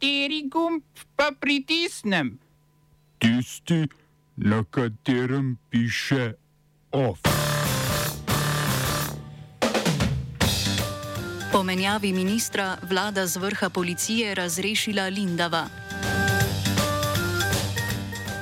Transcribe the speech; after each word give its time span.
Kateri 0.00 0.48
gumb 0.48 0.82
pa 1.16 1.28
pritisnem? 1.40 2.38
Tisti, 3.18 3.84
na 4.36 4.64
katerem 4.64 5.58
piše 5.70 6.32
OF. 6.90 7.20
Po 11.52 11.62
menjavi 11.62 12.12
ministra 12.12 12.78
vlada 12.82 13.26
z 13.26 13.36
vrha 13.36 13.68
policije 13.68 14.34
razrešila 14.34 15.08
Lindava. 15.12 15.68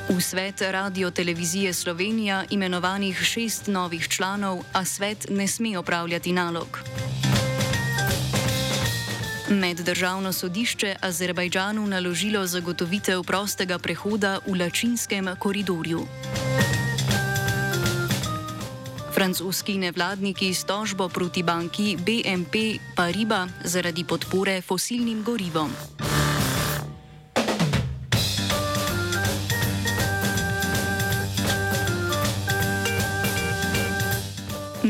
V 0.09 0.21
svet 0.21 0.63
Radio 0.63 1.11
Televizije 1.11 1.73
Slovenija 1.73 2.45
imenovanih 2.51 3.19
šest 3.19 3.67
novih 3.67 4.09
članov, 4.09 4.63
a 4.73 4.85
svet 4.85 5.27
ne 5.31 5.49
sme 5.49 5.79
opravljati 5.79 6.33
nalog. 6.33 6.79
Meddržavno 9.51 10.33
sodišče 10.33 10.97
Azerbajdžanu 11.01 11.87
naložilo 11.87 12.47
zagotovitev 12.47 13.23
prostega 13.23 13.79
prehoda 13.79 14.39
v 14.47 14.61
Lačinskem 14.61 15.29
koridorju. 15.39 16.05
Francoski 19.15 19.79
nevladniki 19.79 20.55
s 20.55 20.65
tožbo 20.65 21.09
proti 21.09 21.43
banki 21.43 21.97
BNP 21.97 22.79
Paribas 22.97 23.51
zaradi 23.65 24.05
podpore 24.05 24.61
fosilnim 24.61 25.25
gorivom. 25.25 25.73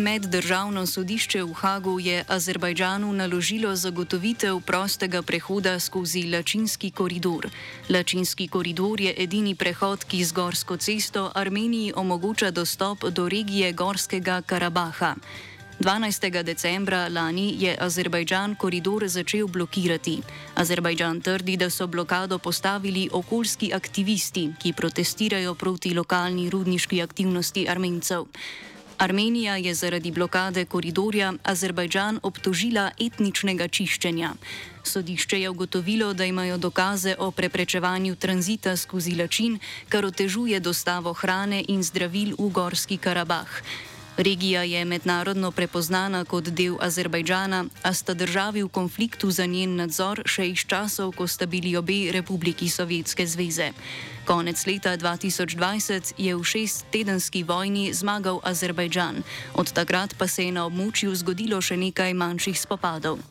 Meddržavno 0.08 0.86
sodišče 0.86 1.42
v 1.44 1.52
Hagu 1.52 2.00
je 2.00 2.24
Azerbajdžanu 2.28 3.12
naložilo 3.12 3.76
zagotovitev 3.76 4.60
prostega 4.64 5.20
prehoda 5.22 5.74
skozi 5.80 6.22
Lačinski 6.32 6.90
koridor. 6.90 7.50
Lačinski 7.90 8.48
koridor 8.48 9.00
je 9.00 9.12
edini 9.18 9.52
prehod, 9.54 10.04
ki 10.08 10.24
z 10.24 10.32
gorsko 10.32 10.76
cesto 10.76 11.28
Armeniji 11.34 11.92
omogoča 11.96 12.50
dostop 12.50 13.04
do 13.04 13.28
regije 13.28 13.72
Gorskega 13.72 14.40
Karabaha. 14.40 15.14
12. 15.80 16.42
decembra 16.42 17.08
lani 17.08 17.54
je 17.58 17.76
Azerbajdžan 17.80 18.54
koridor 18.54 19.04
začel 19.08 19.46
blokirati. 19.46 20.22
Azerbajdžan 20.54 21.20
trdi, 21.20 21.56
da 21.56 21.70
so 21.70 21.86
blokado 21.86 22.38
postavili 22.38 23.08
okoljski 23.12 23.70
aktivisti, 23.74 24.48
ki 24.62 24.72
protestirajo 24.72 25.54
proti 25.54 25.94
lokalni 25.94 26.50
rudniški 26.50 27.02
aktivnosti 27.02 27.68
Armencev. 27.68 28.24
Armenija 28.98 29.56
je 29.56 29.74
zaradi 29.74 30.10
blokade 30.10 30.64
koridorja 30.64 31.32
Azerbajdžan 31.42 32.18
obtožila 32.22 32.90
etničnega 32.98 33.68
čiščenja. 33.68 34.32
Sodišče 34.82 35.40
je 35.40 35.50
ugotovilo, 35.50 36.12
da 36.14 36.24
imajo 36.24 36.56
dokaze 36.58 37.14
o 37.18 37.30
preprečevanju 37.30 38.16
tranzita 38.16 38.76
skozi 38.76 39.14
Lačin, 39.14 39.58
kar 39.88 40.04
otežuje 40.04 40.60
dostavo 40.60 41.12
hrane 41.12 41.62
in 41.68 41.82
zdravil 41.82 42.34
v 42.38 42.50
Gorski 42.50 42.98
Karabah. 42.98 43.62
Regija 44.18 44.62
je 44.62 44.84
mednarodno 44.84 45.50
prepoznana 45.50 46.24
kot 46.24 46.48
del 46.50 46.74
Azerbajdžana, 46.80 47.64
a 47.82 47.92
sta 47.94 48.14
državi 48.14 48.62
v 48.62 48.68
konfliktu 48.68 49.30
za 49.30 49.46
njen 49.46 49.76
nadzor 49.78 50.24
še 50.26 50.48
iz 50.50 50.64
časov, 50.66 51.12
ko 51.14 51.26
sta 51.30 51.46
bili 51.46 51.76
obe 51.78 52.10
republiki 52.10 52.66
Sovjetske 52.68 53.26
zveze. 53.26 53.70
Konec 54.26 54.66
leta 54.66 54.96
2020 54.98 56.18
je 56.18 56.34
v 56.34 56.42
šesttedenski 56.42 57.46
vojni 57.46 57.94
zmagal 57.94 58.42
Azerbajdžan, 58.42 59.22
od 59.54 59.72
takrat 59.72 60.18
pa 60.18 60.26
se 60.26 60.50
je 60.50 60.52
na 60.52 60.66
območju 60.66 61.14
zgodilo 61.14 61.62
še 61.62 61.78
nekaj 61.78 62.14
manjših 62.14 62.58
spopadov. 62.58 63.22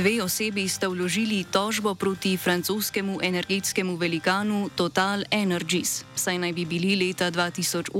Dve 0.00 0.24
osebi 0.24 0.64
sta 0.64 0.88
vložili 0.88 1.44
tožbo 1.44 1.92
proti 1.92 2.32
francoskemu 2.40 3.20
energetskemu 3.20 4.00
velikanu 4.00 4.72
Total 4.72 5.28
Energies, 5.28 6.08
saj 6.16 6.40
naj 6.40 6.56
bi 6.56 6.64
bili 6.64 6.96
leta 6.96 7.28
2018 7.28 7.92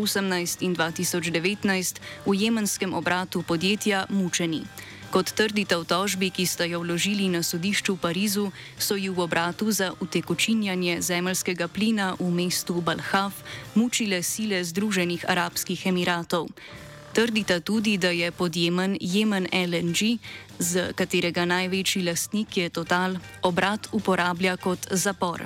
in 0.64 0.72
2019 0.72 2.00
v 2.24 2.32
jemenskem 2.32 2.96
obratu 2.96 3.44
podjetja 3.44 4.08
mučeni. 4.08 4.64
Kot 5.12 5.36
trdite 5.36 5.76
v 5.76 5.84
tožbi, 5.84 6.32
ki 6.32 6.48
sta 6.48 6.64
jo 6.64 6.80
vložili 6.80 7.28
na 7.28 7.44
sodišču 7.44 7.92
v 7.92 8.00
Parizu, 8.00 8.48
so 8.80 8.96
ju 8.96 9.12
v 9.12 9.20
obratu 9.20 9.68
za 9.68 9.92
utekočinjanje 10.00 11.04
zemljskega 11.04 11.68
plina 11.68 12.16
v 12.16 12.32
mestu 12.32 12.80
Balhaf 12.80 13.44
mučile 13.76 14.24
sile 14.24 14.64
Združenih 14.64 15.28
arabskih 15.28 15.84
emiratov. 15.84 16.48
Trdita 17.12 17.60
tudi, 17.60 17.98
da 17.98 18.08
je 18.08 18.30
podjemen 18.30 18.96
Jemen 19.00 19.48
LNG, 19.52 20.18
z 20.58 20.92
katerega 20.94 21.44
največji 21.44 22.02
lastnik 22.06 22.56
je 22.56 22.68
Total, 22.70 23.16
obrat 23.42 23.88
uporablja 23.92 24.56
kot 24.56 24.86
zapor. 24.90 25.42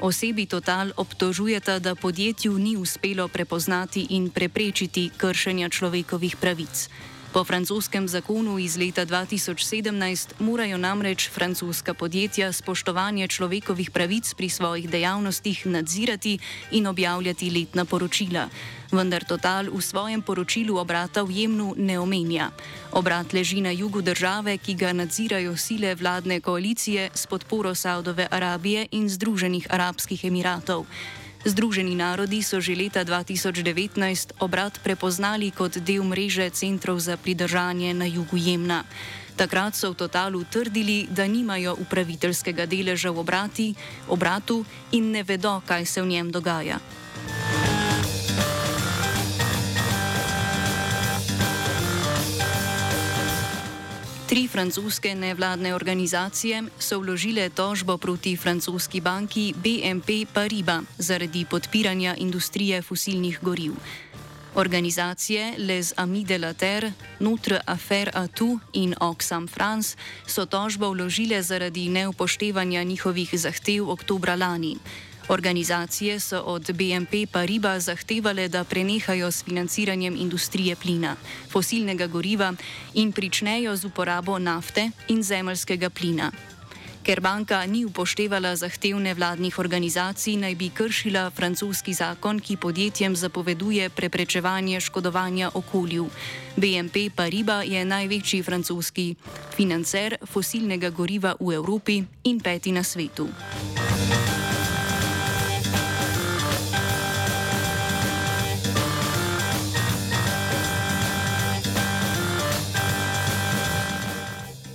Osebi 0.00 0.46
Total 0.46 0.90
obtožujeta, 0.96 1.78
da 1.78 1.94
podjetju 1.94 2.58
ni 2.58 2.76
uspelo 2.76 3.28
prepoznati 3.28 4.06
in 4.10 4.30
preprečiti 4.30 5.10
kršenja 5.16 5.68
človekovih 5.68 6.36
pravic. 6.36 6.88
Po 7.32 7.44
francoskem 7.44 8.04
zakonu 8.08 8.58
iz 8.60 8.76
leta 8.76 9.06
2017 9.08 10.36
morajo 10.38 10.76
namreč 10.76 11.30
francoska 11.32 11.94
podjetja 11.94 12.52
spoštovanje 12.52 13.28
človekovih 13.28 13.90
pravic 13.90 14.34
pri 14.34 14.48
svojih 14.48 14.90
dejavnostih 14.90 15.66
nadzirati 15.66 16.38
in 16.70 16.86
objavljati 16.86 17.50
letna 17.50 17.84
poročila. 17.84 18.48
Vendar 18.92 19.24
Total 19.24 19.72
v 19.72 19.80
svojem 19.80 20.20
poročilu 20.20 20.76
obrata 20.76 21.24
v 21.24 21.32
Jemnu 21.32 21.72
ne 21.80 21.96
omenja. 21.96 22.50
Obrat 22.92 23.32
leži 23.32 23.64
na 23.64 23.72
jugu 23.72 24.04
države, 24.04 24.58
ki 24.58 24.74
ga 24.74 24.92
nadzirajo 24.92 25.56
sile 25.56 25.94
vladne 25.94 26.40
koalicije 26.40 27.10
s 27.14 27.26
podporo 27.26 27.74
Saudove 27.74 28.28
Arabije 28.30 28.88
in 28.92 29.08
Združenih 29.08 29.72
arabskih 29.72 30.24
emiratov. 30.24 30.84
Združeni 31.42 31.98
narodi 31.98 32.38
so 32.38 32.62
že 32.62 32.78
leta 32.78 33.02
2019 33.02 33.98
obrat 34.38 34.78
prepoznali 34.78 35.50
kot 35.50 35.82
del 35.82 36.06
mreže 36.06 36.46
centrov 36.54 37.02
za 37.02 37.18
pridržanje 37.18 37.90
na 37.90 38.06
jugu 38.06 38.38
Jemna. 38.38 38.86
Takrat 39.34 39.74
so 39.74 39.90
v 39.90 40.06
Totalu 40.06 40.46
trdili, 40.46 41.10
da 41.10 41.26
nimajo 41.26 41.74
upraviteljskega 41.82 42.62
deleža 42.70 43.10
v 43.10 43.18
obrati, 43.18 43.68
obratu 44.06 44.62
in 44.94 45.10
ne 45.10 45.26
vedo, 45.26 45.58
kaj 45.66 45.82
se 45.82 45.98
v 45.98 46.14
njem 46.14 46.30
dogaja. 46.30 46.78
Tri 54.32 54.48
francoske 54.48 55.14
nevladne 55.14 55.74
organizacije 55.74 56.62
so 56.78 56.98
vložile 56.98 57.50
tožbo 57.50 57.98
proti 57.98 58.36
francoski 58.36 59.00
banki 59.00 59.54
BNP 59.56 60.24
Paribas 60.32 60.84
zaradi 60.98 61.44
podpiranja 61.44 62.14
industrije 62.16 62.82
fosilnih 62.82 63.38
goriv. 63.42 63.72
Organizacije 64.54 65.54
Les 65.58 65.92
Amis 65.96 66.26
de 66.26 66.38
la 66.38 66.54
Terre, 66.54 66.92
Notre 67.20 67.60
Affaire 67.66 68.10
Atu 68.14 68.58
in 68.72 68.94
Oxfam 69.00 69.48
France 69.48 69.96
so 70.26 70.46
tožbo 70.46 70.90
vložile 70.90 71.42
zaradi 71.42 71.88
neupoštevanja 71.88 72.82
njihovih 72.82 73.30
zahtev 73.32 73.90
oktobra 73.90 74.34
lani. 74.34 74.76
Organizacije 75.28 76.20
so 76.20 76.40
od 76.40 76.72
BNP 76.72 77.26
Paribas 77.32 77.84
zahtevale, 77.84 78.48
da 78.48 78.64
prenehajo 78.64 79.30
s 79.30 79.44
financiranjem 79.44 80.16
industrije 80.16 80.76
plina, 80.76 81.16
fosilnega 81.50 82.06
goriva 82.06 82.54
in 82.94 83.12
pričnejo 83.12 83.76
z 83.76 83.84
uporabo 83.84 84.38
nafte 84.38 84.90
in 85.08 85.22
zemljskega 85.22 85.90
plina. 85.90 86.32
Ker 87.02 87.20
banka 87.20 87.66
ni 87.66 87.84
upoštevala 87.84 88.54
zahtevne 88.56 89.14
vladnih 89.14 89.58
organizacij, 89.58 90.36
naj 90.36 90.54
bi 90.54 90.68
kršila 90.70 91.30
francoski 91.30 91.94
zakon, 91.94 92.38
ki 92.40 92.56
podjetjem 92.56 93.16
zapoveduje 93.16 93.88
preprečevanje 93.90 94.80
škodovanja 94.80 95.50
okolju. 95.54 96.06
BNP 96.56 97.10
Paribas 97.16 97.66
je 97.66 97.84
največji 97.84 98.42
francoski 98.42 99.14
financer 99.56 100.16
fosilnega 100.26 100.90
goriva 100.90 101.34
v 101.40 101.54
Evropi 101.54 102.02
in 102.24 102.40
peti 102.40 102.72
na 102.72 102.82
svetu. 102.82 103.28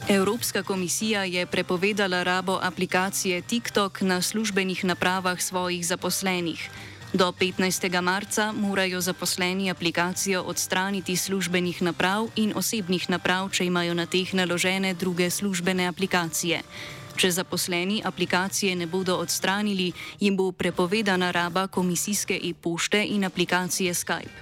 Evropska 0.09 0.63
komisija 0.63 1.24
je 1.24 1.45
prepovedala 1.45 2.24
rabo 2.24 2.59
aplikacije 2.62 3.42
TikTok 3.42 4.01
na 4.01 4.21
službenih 4.21 4.86
napravah 4.86 5.42
svojih 5.42 5.88
zaposlenih. 5.88 6.69
Do 7.13 7.31
15. 7.31 8.01
marca 8.01 8.51
morajo 8.51 9.01
zaposleni 9.01 9.71
aplikacijo 9.71 10.42
odstraniti 10.42 11.15
službenih 11.15 11.81
naprav 11.81 12.27
in 12.36 12.54
osebnih 12.56 13.09
naprav, 13.09 13.50
če 13.50 13.65
imajo 13.65 13.94
na 13.94 14.06
teh 14.06 14.33
naložene 14.33 14.94
druge 14.94 15.30
službene 15.30 15.88
aplikacije. 15.88 16.62
Če 17.15 17.31
zaposleni 17.31 18.01
aplikacije 18.06 18.75
ne 18.75 18.88
bodo 18.88 19.15
odstranili, 19.15 19.92
jim 20.19 20.38
bo 20.38 20.51
prepovedana 20.51 21.31
raba 21.31 21.68
komisijske 21.68 22.39
e-pošte 22.44 23.04
in 23.04 23.24
aplikacije 23.24 23.94
Skype. 23.94 24.39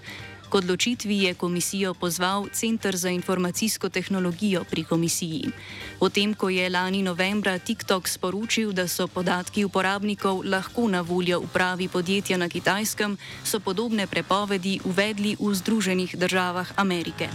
Odločitvi 0.56 1.28
je 1.28 1.34
komisijo 1.36 1.92
pozval 1.94 2.48
Centr 2.48 2.96
za 2.96 3.10
informacijsko 3.12 3.90
tehnologijo 3.90 4.64
pri 4.64 4.84
komisiji. 4.88 5.52
Potem, 6.00 6.32
ko 6.32 6.48
je 6.50 6.70
lani 6.70 7.04
novembra 7.04 7.60
TikTok 7.60 8.08
sporočil, 8.08 8.72
da 8.72 8.88
so 8.88 9.08
podatki 9.08 9.66
uporabnikov 9.68 10.48
lahko 10.48 10.88
na 10.88 11.02
voljo 11.02 11.44
upravi 11.44 11.92
podjetja 11.92 12.38
na 12.38 12.48
Kitajskem, 12.48 13.18
so 13.44 13.60
podobne 13.60 14.08
prepovedi 14.08 14.80
uvedli 14.88 15.36
v 15.36 15.52
Združenih 15.52 16.16
državah 16.16 16.72
Amerike. 16.80 17.28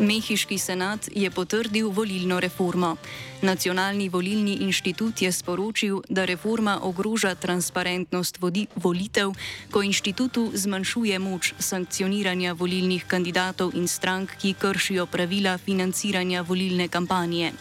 Mehiški 0.00 0.56
senat 0.58 1.10
je 1.12 1.28
potrdil 1.30 1.90
volilno 1.92 2.38
reformo. 2.40 2.94
Nacionalni 3.42 4.08
volilni 4.08 4.54
inštitut 4.64 5.22
je 5.22 5.32
sporočil, 5.32 6.00
da 6.08 6.24
reforma 6.24 6.78
ogroža 6.82 7.34
transparentnost 7.34 8.38
volitev, 8.76 9.34
ko 9.70 9.82
inštitutu 9.82 10.50
zmanjšuje 10.54 11.18
moč 11.18 11.52
sankcioniranja 11.58 12.54
volilnih 12.56 13.04
kandidatov 13.04 13.74
in 13.76 13.88
strank, 13.88 14.32
ki 14.40 14.54
kršijo 14.54 15.04
pravila 15.06 15.58
financiranja 15.58 16.42
volilne 16.48 16.88
kampanje. 16.88 17.52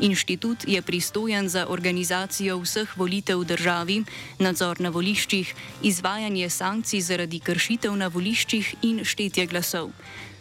Inštitut 0.00 0.68
je 0.68 0.82
pristojen 0.82 1.48
za 1.48 1.66
organizacijo 1.68 2.58
vseh 2.60 2.96
volitev 2.96 3.40
v 3.40 3.48
državi, 3.48 3.96
nadzor 4.38 4.80
na 4.80 4.90
voliščih, 4.92 5.54
izvajanje 5.82 6.50
sankcij 6.50 7.00
zaradi 7.00 7.40
kršitev 7.40 7.96
na 7.96 8.12
voliščih 8.12 8.74
in 8.82 9.04
štetje 9.04 9.46
glasov. 9.46 9.88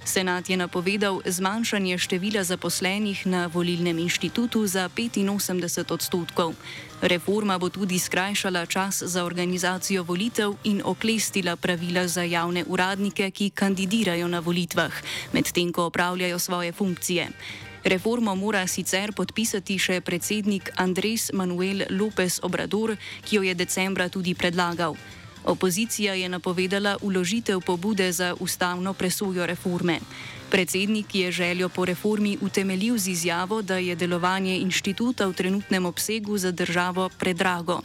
Senat 0.05 0.49
je 0.49 0.57
napovedal 0.57 1.21
zmanjšanje 1.25 1.97
števila 1.97 2.43
zaposlenih 2.43 3.25
na 3.25 3.45
volilnem 3.47 3.99
inštitutu 3.99 4.67
za 4.67 4.89
85 4.89 5.93
odstotkov. 5.93 6.53
Reforma 7.01 7.57
bo 7.57 7.69
tudi 7.69 7.99
skrajšala 7.99 8.65
čas 8.65 9.03
za 9.05 9.25
organizacijo 9.25 10.03
volitev 10.03 10.57
in 10.63 10.81
oklestila 10.85 11.55
pravila 11.55 12.07
za 12.07 12.23
javne 12.23 12.65
uradnike, 12.67 13.31
ki 13.31 13.49
kandidirajo 13.49 14.27
na 14.27 14.39
volitvah, 14.39 14.93
medtem 15.33 15.71
ko 15.71 15.85
opravljajo 15.85 16.39
svoje 16.39 16.71
funkcije. 16.71 17.27
Reformo 17.83 18.35
mora 18.35 18.67
sicer 18.67 19.13
podpisati 19.13 19.79
še 19.79 20.01
predsednik 20.01 20.69
Andres 20.75 21.31
Manuel 21.33 21.85
López 21.89 22.39
Obrador, 22.43 22.93
ki 23.25 23.35
jo 23.35 23.41
je 23.41 23.53
decembra 23.53 24.09
tudi 24.09 24.35
predlagal. 24.35 24.97
Opozicija 25.45 26.13
je 26.13 26.29
napovedala 26.29 26.97
uložitev 27.01 27.61
pobude 27.61 28.11
za 28.11 28.35
ustavno 28.39 28.93
presojo 28.93 29.45
reforme. 29.45 29.99
Predsednik 30.51 31.15
je 31.15 31.31
željo 31.31 31.69
po 31.69 31.85
reformi 31.85 32.37
utemeljil 32.41 32.97
z 32.97 33.07
izjavo, 33.07 33.61
da 33.61 33.77
je 33.77 33.95
delovanje 33.95 34.57
inštituta 34.57 35.25
v 35.25 35.33
trenutnem 35.33 35.85
obsegu 35.85 36.37
za 36.37 36.51
državo 36.51 37.09
predrago. 37.19 37.81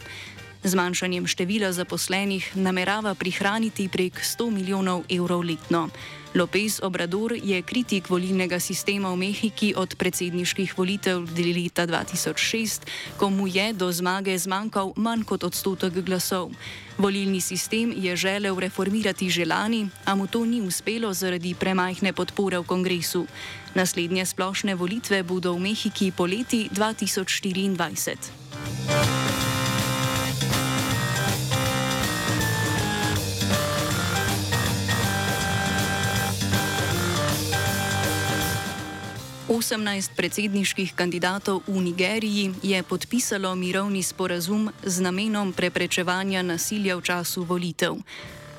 Zmanjšanjem 0.67 1.31
števila 1.31 1.71
zaposlenih 1.71 2.59
namerava 2.59 3.15
prihraniti 3.15 3.87
prek 3.87 4.19
100 4.19 4.51
milijonov 4.51 5.05
evrov 5.07 5.47
letno. 5.47 5.87
Lopez 6.35 6.81
Obrador 6.83 7.39
je 7.39 7.63
kritik 7.63 8.11
volilnega 8.11 8.59
sistema 8.59 9.15
v 9.15 9.17
Mehiki 9.17 9.75
od 9.79 9.95
predsedniških 9.95 10.75
volitev 10.75 11.23
leta 11.39 11.87
2006, 11.87 12.83
ko 13.17 13.31
mu 13.31 13.47
je 13.47 13.73
do 13.73 13.87
zmage 13.93 14.35
zmanjkal 14.39 14.91
manj 14.97 15.23
kot 15.23 15.47
odstotek 15.47 16.03
glasov. 16.03 16.51
Volilni 16.99 17.41
sistem 17.41 17.95
je 17.95 18.17
želel 18.17 18.59
reformirati 18.59 19.31
že 19.31 19.47
lani, 19.47 19.87
a 20.05 20.19
mu 20.19 20.27
to 20.27 20.43
ni 20.45 20.61
uspelo 20.67 21.15
zaradi 21.15 21.55
premajhne 21.55 22.13
podpore 22.13 22.59
v 22.59 22.67
kongresu. 22.67 23.27
Naslednje 23.79 24.27
splošne 24.27 24.75
volitve 24.75 25.23
bodo 25.23 25.55
v 25.55 25.71
Mehiki 25.71 26.11
poleti 26.11 26.67
2024. 26.75 28.46
18 39.67 40.15
predsedniških 40.15 40.95
kandidatov 40.95 41.67
v 41.67 41.91
Nigeriji 41.91 42.55
je 42.63 42.79
podpisalo 42.87 43.51
mirovni 43.59 43.99
sporazum 43.99 44.71
z 44.87 45.03
namenom 45.03 45.51
preprečevanja 45.51 46.39
nasilja 46.47 46.95
v 46.95 47.03
času 47.03 47.43
volitev. 47.43 47.99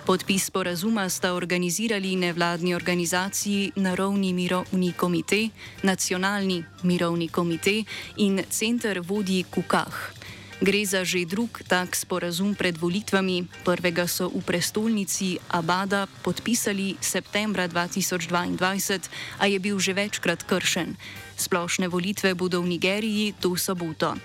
Podpis 0.04 0.51
sporazuma 0.51 1.07
sta 1.07 1.31
organizirali 1.31 2.19
nevladni 2.19 2.75
organizaciji 2.75 3.80
Naravni 3.80 4.36
mirovni 4.36 4.92
komite, 4.92 5.48
Nacionalni 5.88 6.59
mirovni 6.83 7.31
komite 7.31 7.88
in 8.19 8.44
Center 8.51 9.00
vodji 9.00 9.48
Kukah. 9.48 10.17
Gre 10.57 10.81
za 10.89 11.06
že 11.06 11.21
drug 11.21 11.62
tak 11.69 11.94
sporazum 11.94 12.57
pred 12.57 12.74
volitvami. 12.74 13.45
Prvega 13.62 14.09
so 14.09 14.25
v 14.25 14.42
prestolnici 14.42 15.38
Abada 15.54 16.09
podpisali 16.25 16.98
septembra 16.98 17.69
2022, 17.69 19.38
a 19.38 19.44
je 19.45 19.57
bil 19.62 19.77
že 19.77 19.94
večkrat 19.94 20.42
kršen. 20.42 20.98
Splošne 21.38 21.86
volitve 21.86 22.33
bodo 22.33 22.65
v 22.65 22.74
Nigeriji 22.74 23.38
to 23.38 23.54
soboto. 23.54 24.18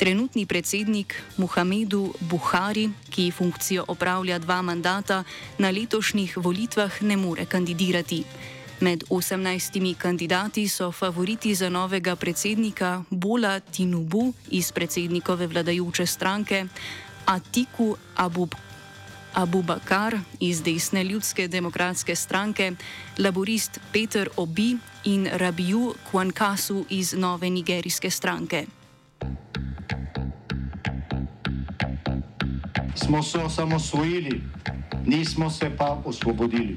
Trenutni 0.00 0.48
predsednik 0.48 1.20
Muhamedu 1.36 2.16
Buhari, 2.32 2.88
ki 3.12 3.28
funkcijo 3.28 3.84
opravlja 3.84 4.40
dva 4.40 4.64
mandata, 4.64 5.28
na 5.60 5.68
letošnjih 5.68 6.40
volitvah 6.40 7.04
ne 7.04 7.20
more 7.20 7.44
kandidirati. 7.44 8.24
Med 8.84 9.04
18 9.10 9.94
kandidati 9.98 10.68
so 10.68 10.92
favoriti 10.92 11.54
za 11.54 11.68
novega 11.68 12.16
predsednika 12.16 13.02
Bola 13.10 13.60
Tinubu 13.60 14.32
iz 14.50 14.72
predsednikove 14.72 15.46
vladajoče 15.46 16.06
stranke, 16.06 16.66
Atiku 17.24 17.96
Abub. 18.16 18.54
Abu 19.34 19.62
Bakar 19.62 20.18
iz 20.40 20.62
desne 20.62 21.04
ljudske 21.04 21.48
demokratske 21.48 22.16
stranke, 22.16 22.72
laborist 23.18 23.80
Peter 23.92 24.28
Obi 24.36 24.76
in 25.04 25.28
Rabiu 25.32 25.94
Kwankasu 26.12 26.84
iz 26.90 27.12
nove 27.12 27.50
nigerijske 27.50 28.10
stranke. 28.10 28.66
Smo 32.94 33.22
se 33.22 33.38
osamosvojili, 33.38 34.42
nismo 35.06 35.50
se 35.50 35.70
pa 35.78 36.02
osvobodili. 36.04 36.76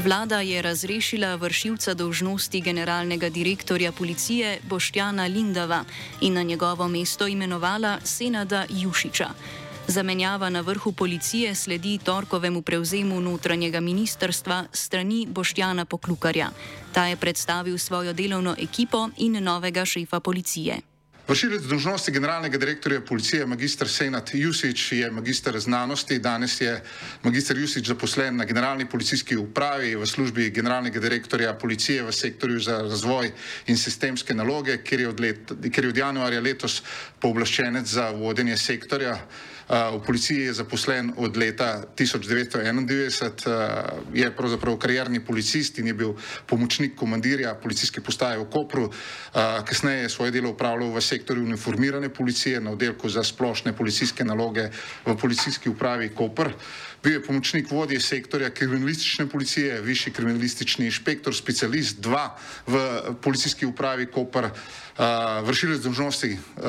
Vlada 0.00 0.40
je 0.40 0.62
razrešila 0.62 1.34
vršilca 1.34 1.94
dolžnosti 1.94 2.60
generalnega 2.60 3.28
direktorja 3.28 3.92
policije 3.92 4.58
Boštjana 4.62 5.26
Lindava 5.26 5.84
in 6.20 6.34
na 6.34 6.42
njegovo 6.42 6.88
mesto 6.88 7.26
imenovala 7.26 7.98
Senada 8.04 8.64
Jušiča. 8.70 9.28
Zamenjava 9.88 10.50
na 10.50 10.60
vrhu 10.60 10.92
policije 10.92 11.54
sledi 11.54 11.98
torkovemu 12.04 12.62
prevzemu 12.62 13.20
notranjega 13.20 13.80
ministrstva 13.80 14.64
strani 14.72 15.26
Boštjana 15.30 15.84
Poklukarja. 15.84 16.50
Ta 16.92 17.06
je 17.06 17.16
predstavil 17.16 17.78
svojo 17.78 18.12
delovno 18.12 18.56
ekipo 18.58 19.08
in 19.16 19.44
novega 19.44 19.84
šefa 19.84 20.20
policije. 20.20 20.89
Vršilec 21.30 21.62
dožnosti 21.62 22.10
generalnega 22.10 22.58
direktorja 22.58 23.00
policije, 23.06 23.46
magistr 23.46 23.88
Senat 23.88 24.32
Jusič, 24.34 24.92
je 24.92 25.10
magistr 25.10 25.58
znanosti. 25.62 26.18
Danes 26.18 26.56
je 26.60 26.72
magistr 27.22 27.58
Jusič 27.58 27.86
zaposlen 27.86 28.36
na 28.36 28.44
generalni 28.44 28.88
policijski 28.88 29.36
upravi 29.36 29.94
v 29.94 30.06
službi 30.06 30.48
generalnega 30.50 30.98
direktorja 31.00 31.52
policije 31.54 32.02
v 32.02 32.12
sektorju 32.12 32.58
za 32.60 32.80
razvoj 32.82 33.30
in 33.66 33.78
sistemske 33.78 34.34
naloge, 34.34 34.82
kjer 34.82 35.00
je 35.00 35.08
od, 35.08 35.20
let, 35.20 35.52
kjer 35.70 35.84
je 35.84 35.90
od 35.94 36.02
januarja 36.02 36.40
letos 36.40 36.82
pooblaščenec 37.22 37.86
za 37.86 38.10
vodenje 38.10 38.56
sektorja. 38.56 39.14
V 39.70 40.02
policiji 40.06 40.50
je 40.50 40.52
zaposlen 40.52 41.12
od 41.16 41.36
leta 41.36 41.82
1991, 41.94 44.10
je 44.14 44.30
pravzaprav 44.36 44.76
karierni 44.76 45.20
policist 45.22 45.78
in 45.78 45.86
je 45.86 45.94
bil 45.94 46.14
pomočnik 46.46 46.98
komandirja 46.98 47.54
policijske 47.54 48.00
postaje 48.00 48.38
v 48.38 48.50
Kopru. 48.50 48.90
Kasneje 49.64 50.02
je 50.02 50.10
svoje 50.10 50.34
delo 50.34 50.50
upravljal 50.50 50.90
v 50.90 51.00
sektorju 51.00 51.44
uniformirane 51.44 52.08
policije 52.08 52.60
na 52.60 52.70
oddelku 52.70 53.08
za 53.08 53.24
splošne 53.24 53.72
policijske 53.72 54.24
naloge 54.24 54.70
v 55.06 55.16
policijski 55.16 55.70
upravi 55.70 56.08
Kopr. 56.08 56.50
Bil 57.02 57.12
je 57.12 57.22
pomočnik 57.22 57.70
vodje 57.70 58.00
sektorja 58.00 58.50
kriminalistične 58.50 59.28
policije, 59.28 59.80
višji 59.80 60.12
kriminalistični 60.12 60.84
inšpektor, 60.84 61.34
specialist 61.34 61.96
2 62.04 62.28
v 62.66 62.80
policijski 63.22 63.66
upravi 63.66 64.06
Koper, 64.06 64.44
uh, 64.44 64.50
vršilec 65.48 65.80
dolžnosti, 65.80 66.36
uh, 66.36 66.60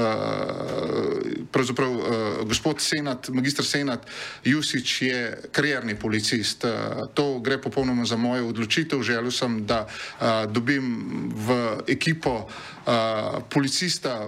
pravzaprav 1.51 1.91
uh, 1.91 2.03
gospod 2.48 2.79
Senat, 2.92 3.30
magistr 3.30 3.64
Senat 3.64 4.06
Jusič 4.44 5.02
je 5.02 5.20
karierni 5.52 5.96
policist. 5.96 6.64
Uh, 6.64 7.08
to 7.14 7.40
gre 7.40 7.58
popolnoma 7.62 8.06
za 8.06 8.18
mojo 8.20 8.52
odločitev. 8.52 9.04
Želel 9.04 9.32
sem, 9.32 9.66
da 9.66 9.86
uh, 9.88 10.46
dobim 10.52 11.32
v 11.36 11.60
ekipo 11.88 12.48
uh, 12.48 13.40
policista, 13.50 14.20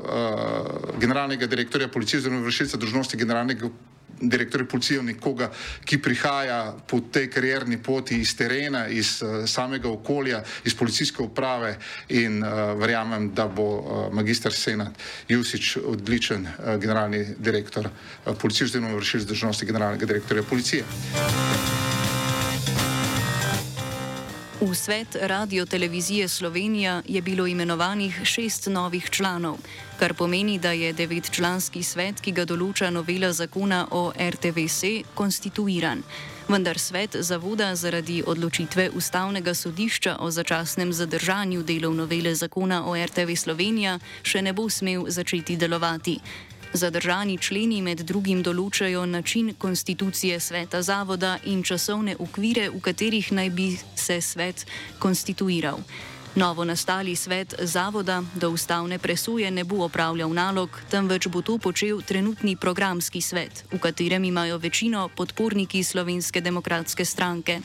generalnega 1.00 1.48
direktorja 1.48 1.88
policije 1.88 2.20
oziroma 2.20 2.46
vršilca 2.46 2.78
dolžnosti 2.78 3.18
generalnega 3.18 3.70
direktorja 4.22 4.68
policije, 4.68 5.04
nekoga, 5.04 5.50
ki 5.86 6.02
prihaja 6.02 6.74
po 6.88 7.00
tej 7.12 7.30
karierni 7.30 7.78
poti 7.84 8.20
iz 8.22 8.36
terena, 8.38 8.88
iz 8.88 9.22
uh, 9.22 9.46
samega 9.50 9.90
okolja, 9.90 10.44
iz 10.66 10.76
policijske 10.76 11.24
uprave 11.24 11.78
in 12.10 12.44
uh, 12.44 12.74
verjamem, 12.80 13.32
da 13.34 13.48
bo 13.48 13.70
uh, 13.78 14.14
magistr 14.14 14.54
Senat 14.54 14.94
Jusič 15.28 15.78
odličen 15.86 16.48
uh, 16.48 16.76
generalni 16.82 17.26
direktor 17.38 17.88
uh, 17.88 18.36
policije, 18.38 18.66
oziroma 18.66 18.96
vršilc 18.96 19.24
državnosti 19.24 19.66
generalnega 19.66 20.06
direktorja 20.06 20.44
policije. 20.44 20.84
V 24.64 24.76
svet 24.76 25.16
Radio 25.22 25.66
Televizije 25.66 26.28
Slovenija 26.28 27.02
je 27.08 27.22
bilo 27.22 27.48
imenovanih 27.48 28.22
šest 28.24 28.68
novih 28.68 29.10
članov, 29.10 29.58
kar 30.00 30.14
pomeni, 30.14 30.60
da 30.60 30.72
je 30.72 30.94
devetčlanski 30.94 31.84
svet, 31.84 32.22
ki 32.22 32.32
ga 32.32 32.46
določa 32.48 32.88
novela 32.90 33.34
zakona 33.36 33.82
o 33.92 34.14
RTVC, 34.16 35.04
konstituiran. 35.20 36.04
Vendar 36.48 36.80
svet 36.80 37.16
zavoda 37.20 37.76
zaradi 37.76 38.24
odločitve 38.28 38.90
Ustavnega 38.96 39.54
sodišča 39.54 40.16
o 40.20 40.32
začasnem 40.32 40.94
zadržanju 40.94 41.64
delov 41.64 41.96
novele 41.96 42.36
zakona 42.36 42.86
o 42.88 42.96
RTV 42.96 43.36
Slovenija 43.36 44.00
še 44.24 44.42
ne 44.42 44.54
bo 44.54 44.70
smel 44.70 45.10
začeti 45.12 45.60
delovati. 45.60 46.20
Zadržani 46.74 47.38
členi 47.38 47.82
med 47.86 48.00
drugim 48.02 48.42
določajo 48.44 49.06
način 49.06 49.52
konstitucije 49.58 50.40
sveta 50.40 50.82
zavoda 50.82 51.36
in 51.46 51.62
časovne 51.64 52.16
okvire, 52.20 52.70
v 52.74 52.82
katerih 52.82 53.30
naj 53.32 53.50
bi 53.54 53.68
se 53.96 54.18
svet 54.22 54.66
konstituiral. 55.00 55.78
Novo 56.36 56.66
nastali 56.66 57.16
svet 57.16 57.54
zavoda 57.62 58.24
do 58.34 58.50
ustavne 58.50 58.98
presoje 59.00 59.52
ne 59.52 59.64
bo 59.64 59.84
opravljal 59.86 60.34
nalog, 60.34 60.82
temveč 60.90 61.28
bo 61.28 61.42
to 61.42 61.60
počel 61.62 62.02
trenutni 62.02 62.56
programski 62.58 63.22
svet, 63.22 63.66
v 63.72 63.78
katerem 63.78 64.24
imajo 64.26 64.58
večino 64.58 65.10
podporniki 65.16 65.84
Slovenske 65.84 66.42
demokratske 66.42 67.06
stranke. 67.06 67.62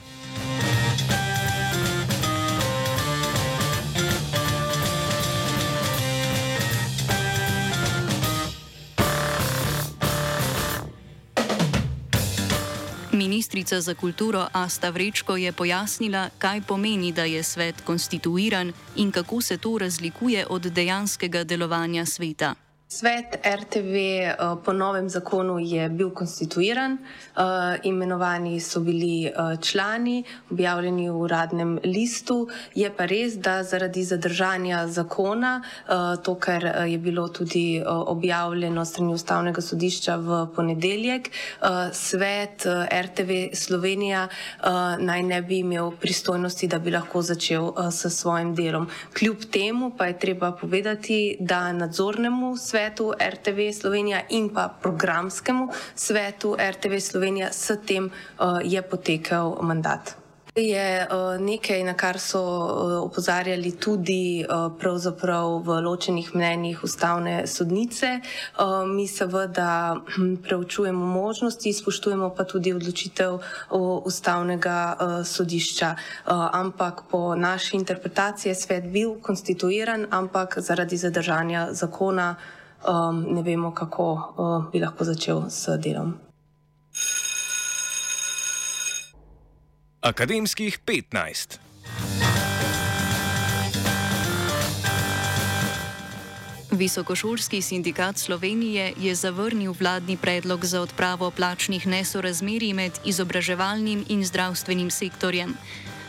Ministrica 13.49 13.81
za 13.81 13.95
kulturo 13.95 14.47
Asta 14.53 14.91
Vrečko 14.91 15.37
je 15.37 15.53
pojasnila, 15.53 16.29
kaj 16.39 16.61
pomeni, 16.61 17.13
da 17.13 17.25
je 17.25 17.43
svet 17.43 17.81
konstituiran 17.81 18.73
in 18.97 19.11
kako 19.11 19.41
se 19.41 19.59
to 19.59 19.79
razlikuje 19.79 20.47
od 20.47 20.63
dejanskega 20.63 21.45
delovanja 21.45 22.07
sveta. 22.07 22.68
Svet 22.91 23.37
RTV 23.45 23.95
eh, 23.95 24.37
po 24.65 24.73
novem 24.73 25.09
zakonu 25.09 25.59
je 25.61 25.89
bil 25.89 26.11
konstituiran, 26.11 26.93
eh, 26.93 27.79
imenovani 27.83 28.61
so 28.61 28.81
bili 28.81 29.27
eh, 29.27 29.33
člani, 29.61 30.25
objavljeni 30.51 31.11
v 31.11 31.17
uradnem 31.17 31.79
listu. 31.85 32.49
Je 32.75 32.89
pa 32.97 33.05
res, 33.05 33.37
da 33.37 33.63
zaradi 33.63 34.05
zadržanja 34.05 34.87
zakona, 34.89 35.63
to, 36.23 36.35
kar 36.35 36.65
je 36.87 36.99
bilo 36.99 37.29
tudi 37.29 37.83
objavljeno 37.85 38.85
strani 38.85 39.15
Ustavnega 39.15 39.61
sodišča 39.61 40.17
v 40.17 40.39
ponedeljek, 40.57 41.31
svet 41.93 42.67
RTV 42.93 43.55
Slovenija 43.55 44.29
naj 44.99 45.23
ne 45.23 45.43
bi 45.43 45.59
imel 45.59 45.91
pristojnosti, 45.91 46.69
da 46.69 46.79
bi 46.79 46.91
lahko 46.91 47.23
začel 47.23 47.73
s 47.91 48.11
svojim 48.15 48.55
delom. 48.55 48.89
Kljub 49.19 49.45
temu 49.53 49.91
pa 49.99 50.07
je 50.07 50.19
treba 50.19 50.53
povedati, 50.53 51.37
da 51.41 51.73
nadzornemu 51.73 52.57
svetu 52.57 52.78
svetu 52.79 53.13
RTV 53.31 53.73
Slovenija 53.81 54.21
in 54.29 54.55
pa 54.55 54.69
programskemu 54.83 55.69
svetu 55.95 56.57
RTV 56.71 56.99
Slovenija, 57.01 57.53
s 57.53 57.75
tem 57.87 58.05
uh, 58.07 58.59
je 58.65 58.83
potekel 58.83 59.57
mandat. 59.63 60.15
Je 60.57 61.07
uh, 61.07 61.41
nekaj, 61.41 61.83
na 61.85 61.95
kar 61.95 62.19
so 62.19 62.41
uh, 62.41 63.03
opozarjali 63.03 63.73
tudi 63.79 64.45
uh, 64.47 65.63
v 65.65 65.81
ločenih 65.83 66.35
mnenjih 66.35 66.85
ustavne 66.85 67.47
sodnice. 67.47 68.21
Mi 68.87 69.07
seveda 69.09 69.97
hm, 70.17 70.35
preučujemo 70.43 71.07
možnosti, 71.07 71.73
spoštujemo 71.73 72.35
pa 72.35 72.45
tudi 72.45 72.73
odločitev 72.73 73.39
ustavnega 74.05 74.97
sodišča. 75.25 75.95
Ampak 76.53 77.03
po 77.11 77.35
naši 77.35 77.77
interpretaciji 77.77 78.51
je 78.51 78.55
svet 78.55 78.85
bil 78.85 79.15
konstituiran, 79.23 80.07
ampak 80.11 80.59
zaradi 80.59 80.97
zadržanja 80.97 81.69
zakona 81.73 82.37
um, 82.87 83.25
ne 83.35 83.43
vemo, 83.43 83.75
kako 83.75 84.13
uh, 84.13 84.71
bi 84.73 84.81
lahko 84.81 85.05
začel 85.05 85.51
s 85.51 85.69
delom. 85.83 86.15
Akademskih 90.01 90.79
15. 90.87 91.59
Visokošolski 96.71 97.63
sindikat 97.63 98.17
Slovenije 98.17 98.93
je 99.01 99.15
zavrnil 99.15 99.75
vladni 99.81 100.17
predlog 100.17 100.65
za 100.65 100.81
odpravo 100.81 101.31
plačnih 101.31 101.87
nesorazmerij 101.87 102.73
med 102.73 102.93
izobraževalnim 103.05 104.05
in 104.09 104.25
zdravstvenim 104.25 104.91
sektorjem. 104.91 105.57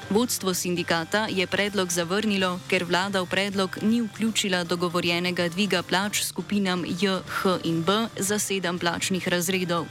Vodstvo 0.09 0.53
sindikata 0.53 1.27
je 1.29 1.45
predlog 1.47 1.91
zavrnilo, 1.91 2.57
ker 2.65 2.81
vlada 2.83 3.21
v 3.21 3.29
predlog 3.29 3.77
ni 3.85 4.01
vključila 4.01 4.63
dogovorjenega 4.63 5.45
dviga 5.53 5.83
plač 5.85 6.23
skupinam 6.25 6.81
J, 6.81 7.21
H 7.21 7.59
in 7.63 7.83
B 7.85 8.09
za 8.17 8.39
sedem 8.39 8.79
plačnih 8.79 9.27
razredov. 9.27 9.85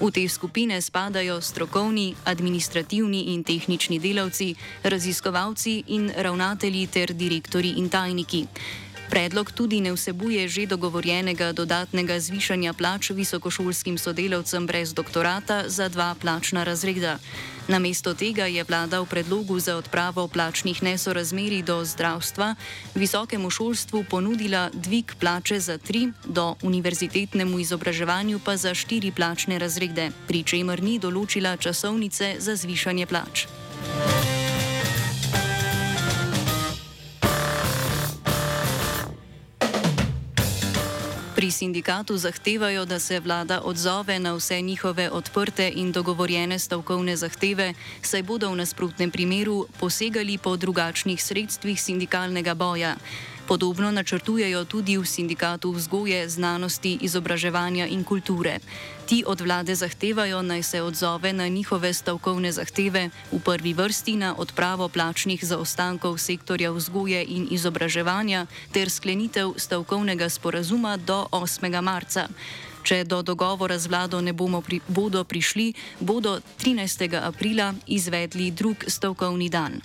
V 0.00 0.10
te 0.10 0.26
skupine 0.28 0.80
spadajo 0.82 1.38
strokovni, 1.40 2.14
administrativni 2.24 3.30
in 3.30 3.44
tehnični 3.44 3.98
delavci, 4.02 4.54
raziskovalci 4.82 5.84
in 5.86 6.10
ravnatelji 6.16 6.86
ter 6.86 7.14
direktori 7.14 7.78
in 7.78 7.88
tajniki. 7.88 8.46
Predlog 9.10 9.50
tudi 9.50 9.82
ne 9.82 9.90
vsebuje 9.90 10.46
že 10.46 10.70
dogovorjenega 10.70 11.50
dodatnega 11.50 12.14
zvišanja 12.22 12.70
plač 12.78 13.10
visokošolskim 13.10 13.98
sodelavcem 13.98 14.66
brez 14.70 14.94
doktorata 14.94 15.66
za 15.66 15.90
dva 15.90 16.14
plačna 16.14 16.62
razreda. 16.62 17.18
Namesto 17.66 18.14
tega 18.14 18.46
je 18.46 18.62
vlada 18.62 19.02
v 19.02 19.10
predlogu 19.10 19.58
za 19.58 19.74
odpravo 19.76 20.30
plačnih 20.30 20.82
nesorazmerij 20.82 21.66
do 21.66 21.82
zdravstva 21.82 22.54
visokemu 22.94 23.50
šolstvu 23.50 24.06
ponudila 24.06 24.70
dvig 24.70 25.10
plače 25.18 25.58
za 25.58 25.78
tri, 25.78 26.14
do 26.24 26.54
univerzitetnemu 26.62 27.58
izobraževanju 27.58 28.38
pa 28.38 28.54
za 28.56 28.74
štiri 28.74 29.10
plačne 29.10 29.58
razrede, 29.58 30.14
pri 30.30 30.46
čemer 30.46 30.82
ni 30.82 31.02
določila 31.02 31.58
časovnice 31.58 32.38
za 32.38 32.54
zvišanje 32.54 33.06
plač. 33.10 33.50
Pri 41.40 41.50
sindikatu 41.50 42.16
zahtevajo, 42.16 42.84
da 42.84 42.98
se 42.98 43.20
vlada 43.20 43.62
odzove 43.64 44.18
na 44.18 44.34
vse 44.34 44.60
njihove 44.60 45.10
odprte 45.10 45.72
in 45.74 45.92
dogovorjene 45.92 46.58
stavkovne 46.58 47.16
zahteve, 47.16 47.72
saj 48.02 48.22
bodo 48.22 48.50
v 48.52 48.56
nasprotnem 48.60 49.10
primeru 49.10 49.64
posegali 49.80 50.36
po 50.38 50.56
drugačnih 50.56 51.22
sredstvih 51.24 51.82
sindikalnega 51.82 52.54
boja. 52.54 52.96
Podobno 53.50 53.90
načrtujejo 53.90 54.62
tudi 54.62 54.94
v 54.94 55.02
sindikatu 55.02 55.74
vzgoje, 55.74 56.28
znanosti, 56.30 57.02
izobraževanja 57.02 57.90
in 57.90 58.06
kulture. 58.06 58.62
Ti 59.10 59.24
od 59.26 59.40
vlade 59.42 59.74
zahtevajo, 59.74 60.38
naj 60.42 60.62
se 60.62 60.82
odzove 60.82 61.32
na 61.32 61.48
njihove 61.48 61.90
stavkovne 61.90 62.52
zahteve, 62.52 63.10
v 63.32 63.40
prvi 63.42 63.74
vrsti 63.74 64.16
na 64.22 64.38
odpravo 64.38 64.86
plačnih 64.88 65.42
zaostankov 65.42 66.18
sektorja 66.22 66.70
vzgoje 66.70 67.24
in 67.26 67.48
izobraževanja 67.50 68.46
ter 68.70 68.86
sklenitev 68.86 69.58
stavkovnega 69.58 70.28
sporazuma 70.28 70.94
do 70.96 71.26
8. 71.34 71.82
marca. 71.82 72.28
Če 72.86 73.02
do 73.04 73.22
dogovora 73.22 73.78
z 73.78 73.90
vlado 73.90 74.20
ne 74.22 74.30
pri, 74.62 74.78
bodo 74.86 75.24
prišli, 75.24 75.74
bodo 75.98 76.38
13. 76.62 77.18
aprila 77.18 77.74
izvedli 77.86 78.50
drug 78.54 78.86
stavkovni 78.86 79.50
dan. 79.50 79.82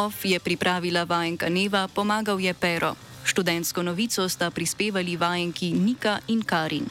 OF 0.00 0.24
je 0.24 0.40
pripravila 0.40 1.04
vajenka 1.04 1.52
Neva, 1.52 1.84
pomagal 1.84 2.40
je 2.40 2.54
Pero. 2.56 2.96
Študentsko 3.20 3.84
novico 3.84 4.24
sta 4.28 4.48
prispevali 4.48 5.12
vajenki 5.16 5.76
Nika 5.76 6.24
in 6.32 6.40
Karin. 6.40 6.88